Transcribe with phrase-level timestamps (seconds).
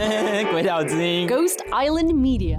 [0.50, 2.58] 鬼岛之音，Ghost Island Media。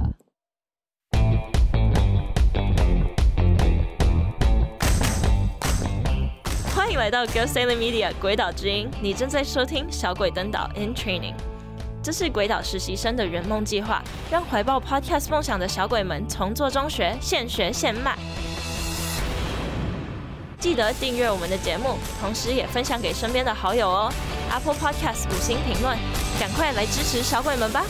[6.75, 11.33] 欢迎来到 Ghost Island Media 鬼岛之音，你正在收听小鬼登岛 in training。
[12.03, 18.15] 这是鬼岛实习生的圆梦计划，让怀抱 Podcast 梦想的小鬼们从做中学，现学现卖。
[20.59, 24.13] 记得订阅我们的节目，同时也分享给身边的好友哦。
[24.51, 25.97] Apple Podcast 五星评论，
[26.41, 27.85] 赶快来支持小鬼们吧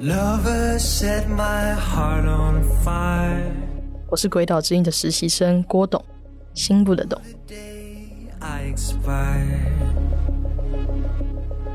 [0.00, 3.50] ！Lover set my heart on fire。
[4.08, 6.00] 我是鬼岛之音的实习生郭董，
[6.54, 7.20] 心不得懂。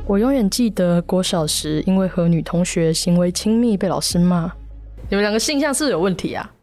[0.07, 4.53] 我永远记得国小时，因为和女同学行为亲密被老师骂。
[5.09, 6.53] 你们两个性向是不是有问题啊？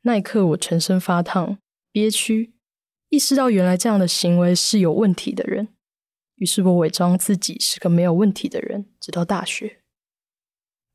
[0.00, 1.58] 那一刻，我全身发烫、
[1.92, 2.54] 憋屈，
[3.08, 5.68] 意识到原来这样的行为是有问题的人。
[6.34, 9.78] 于是我伪装自己是个没有问题的人，直到大学。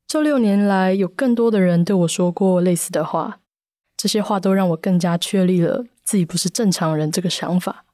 [0.06, 3.40] 这六年来，有更多的人对我说过类似的话，
[3.96, 7.84] 这些话都让我更加确立了自己不是正常人这个想法。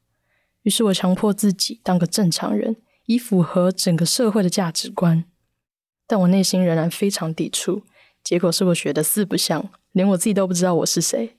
[0.62, 5.24] 于是我强迫自己当个正常人，以符合整个社会的价值观。
[6.06, 7.82] 但我内心仍然非常抵触。
[8.22, 11.38] 结果是我学的四不像，连我自己都不知道我是谁。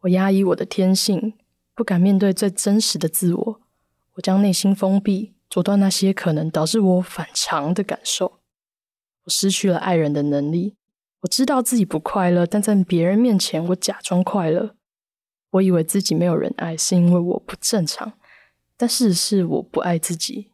[0.00, 1.34] 我压抑我的天性，
[1.76, 3.60] 不敢面对最真实的自我。
[4.14, 8.40] 我将内心封闭，阻断那些可能导致我反常的感受。
[9.24, 10.74] 我失去了爱人的能力。
[11.20, 14.74] 我知道自己不快乐，但在别人面前我假装快乐。
[15.50, 18.14] 我以为自己没有人爱，是因为我不正常。
[18.78, 20.52] 但事实是我不爱自己。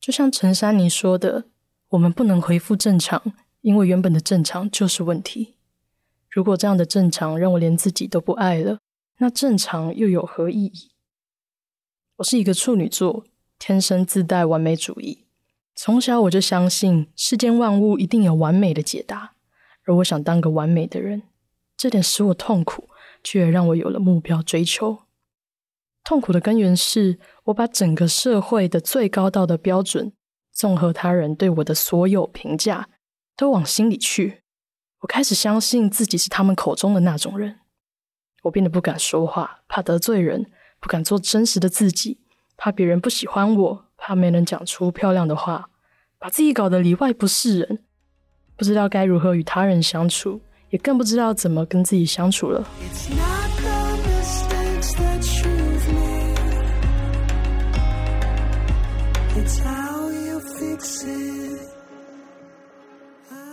[0.00, 1.44] 就像陈珊妮说的
[1.90, 5.56] ：“我们不能恢复正常。”因为原本的正常就是问题。
[6.30, 8.78] 如果这样的正常让我连自己都不爱了，
[9.18, 10.90] 那正常又有何意义？
[12.16, 13.24] 我是一个处女座，
[13.58, 15.24] 天生自带完美主义。
[15.74, 19.34] 从小我就相信世间万物一定有完美的解答，
[19.84, 21.22] 而我想当个完美的人。
[21.76, 22.88] 这点使我痛苦，
[23.22, 24.98] 却也让我有了目标追求。
[26.04, 30.12] 痛苦的根源是我把整个社会的最高道德标准，
[30.52, 32.88] 综合他人对我的所有评价。
[33.38, 34.40] 都往心里去，
[35.00, 37.60] 我开始相信自己是他们口中的那种人。
[38.46, 40.44] 我变得不敢说话，怕得罪人；
[40.78, 42.20] 不敢做真实的自己，
[42.56, 45.68] 怕别人不喜欢我，怕没能讲出漂亮的话，
[46.18, 47.80] 把自己搞得里外不是人，
[48.56, 50.40] 不知道该如何与他人相处，
[50.70, 52.64] 也更不知道怎么跟自己相处了。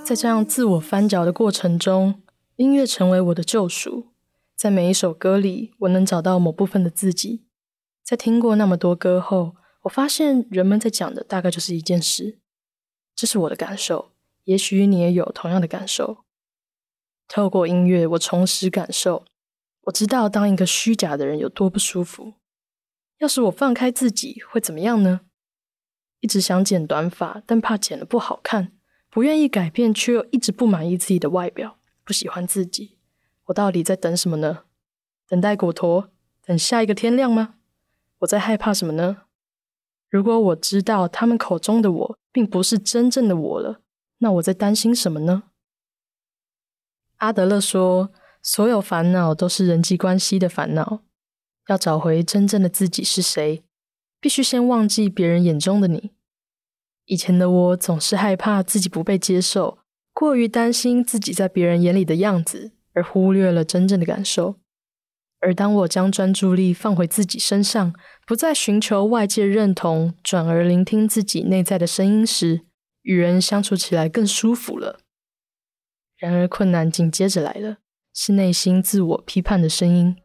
[0.05, 2.21] 在这样自我翻搅的过程中，
[2.57, 4.12] 音乐成为我的救赎。
[4.63, 7.43] 在每一首歌里，我能找到某部分的自己。
[8.01, 12.39] 在听过那么多歌后，我发现人们在讲的大概就是一件事。
[13.13, 14.13] 这是我的感受，
[14.45, 16.19] 也许你也有同样的感受。
[17.27, 19.25] 透过音乐，我重拾感受。
[19.81, 22.35] 我知道当一个虚假的人有多不舒服。
[23.17, 25.19] 要是我放开自己，会怎么样呢？
[26.21, 28.71] 一直想剪短发，但怕剪了不好看。
[29.09, 32.99] 不愿意改变，却又一直不满意自己的外表，不喜欢自己。
[33.45, 34.63] 我到底在等什么呢？
[35.27, 36.09] 等待果陀？
[36.45, 37.55] 等下一个天亮吗？
[38.19, 39.23] 我在害怕什么呢？
[40.09, 43.81] 如果我知道他们口中的我并不是真正的我了，
[44.19, 45.43] 那我在担心什么呢？
[47.17, 48.11] 阿德勒说，
[48.41, 51.01] 所有烦恼都是人际关系的烦恼。
[51.67, 53.63] 要找回真正的自己是谁，
[54.19, 56.11] 必须先忘记别人眼中的你。
[57.05, 59.79] 以前的我总是害怕自己不被接受，
[60.13, 64.55] 过于担心自己在别人眼里的样子，而忽略了真正的感受。
[65.39, 67.93] 而当我将专注力放回自己身上，
[68.25, 72.61] 不再寻求外界认同，转而聆听自己内在的声音时，
[73.01, 74.99] 与人相处起来更舒服了。
[76.17, 77.79] 然而，困难紧接着来了，
[78.13, 80.15] 是内心自我批判的声音。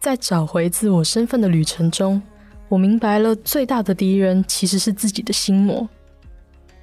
[0.00, 2.20] 在找回自我身份的旅程中，
[2.68, 5.88] 我明白了，最大的敌人其实是自己的心魔。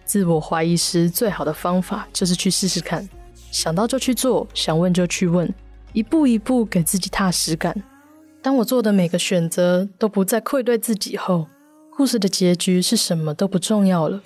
[0.06, 3.06] 自我怀疑时，最好的方法就是去试试看，
[3.56, 5.50] 想到就去做，想问就去问，
[5.94, 7.74] 一步一步给自己踏实感。
[8.42, 11.48] 当我做的每个选择都不再愧对自己后，
[11.90, 14.22] 故事的结局是什么都不重要了。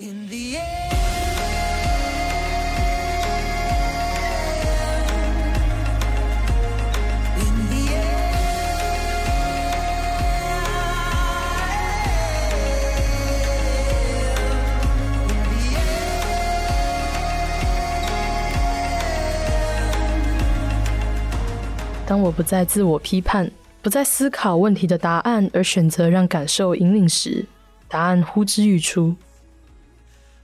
[22.09, 23.51] 当我不再自我批判，
[23.83, 27.45] 不再思考问题的答案，而选择让感受引领时，
[27.87, 29.15] 答案呼之欲出。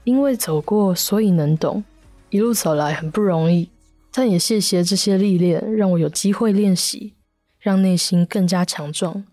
[0.04, 1.82] 因为走过，所以能懂。
[2.30, 3.68] 一路走来很不容易，
[4.12, 7.14] 但也谢谢这些历练，让我有机会练习，
[7.58, 9.24] 让内心更加强壮。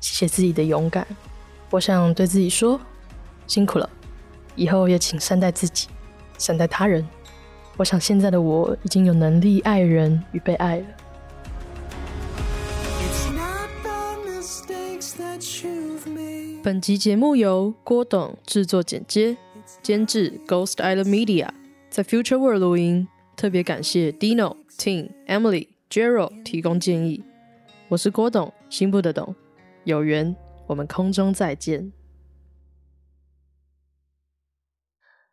[0.00, 1.06] 谢谢自己的勇敢，
[1.68, 2.80] 我想对自己说：
[3.46, 3.86] 辛苦了，
[4.56, 5.88] 以后也请善待自己，
[6.38, 7.06] 善待他人。
[7.76, 10.86] 我想现在的我已经有能力爱人与被爱了。
[16.62, 19.34] 本集节目由郭董制作剪接，
[19.82, 21.48] 监制 Ghost Island Media，
[21.88, 23.08] 在 Future World 录音。
[23.34, 27.24] 特别感谢 Dino、Ting、Emily、Gerald 提供建议。
[27.88, 29.34] 我是郭董，心不得懂。
[29.84, 30.36] 有缘
[30.66, 31.90] 我们空中再见。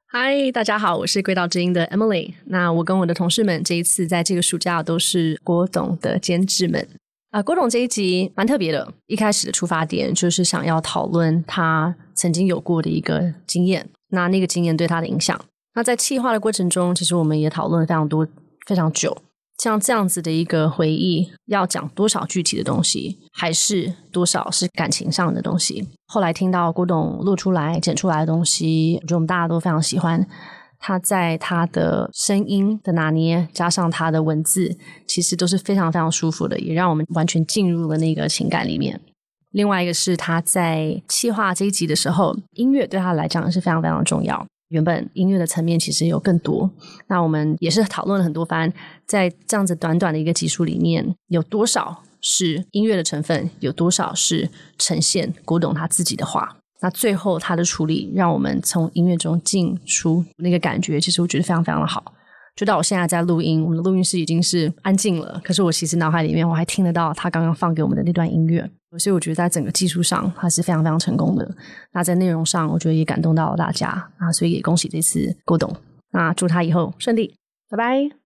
[0.05, 2.35] 嗨，大家好，我是轨道之音的 Emily。
[2.45, 6.87] 那我跟我的同事们这一次在这个暑假都是郭董的监制们。
[7.31, 8.93] 啊，郭董这一集蛮特别的。
[9.07, 15.39] 一开始的出发点就是想要讨论他曾经有过的一个经验，那那个经验对他的影响。
[15.75, 18.25] 那在企划的过程中，其实我们也讨论了非常多、
[18.65, 19.15] 非常久。
[19.57, 25.87] 像这样子的一个回忆，要讲多少具体的东西，还是多少是感情上的东西？
[26.05, 30.25] 后来听到郭董录出来、剪出来的东西，我觉得我们大家都非常喜欢。
[30.79, 34.77] 他在他的声音的拿捏，加上他的文字，
[35.07, 38.99] 其实都是非常非常舒服的，也让我们完全进入了那个情感里面。
[39.51, 44.45] 另外一个是他在气化这一集的时候，音乐对他来讲是非常非常重要。
[44.69, 46.69] 原本音乐的层面其实有更多，
[47.07, 48.71] 那我们也是讨论了很多番，
[49.05, 56.56] 在这样子短短的一个集数里面，有多少是音乐的成分，有多少是呈现古董他自己的话。
[56.81, 62.13] 那最后他的处理，让我们从音乐中进出那个感觉，其实我觉得非常非常的好。
[62.55, 71.47] 就到我现在在录音，我们的录音室已经是安静了，可是我其实脑海里面我还听得到他刚刚放给我们的那段音乐，所以我觉得在整个技术上还是非常非常成功的。
[71.93, 75.71] 那在内容上，我觉得也感动到了大家啊，所以也恭喜这次郭董，
[76.11, 77.35] 那祝他以后顺利，
[77.69, 78.09] 拜拜。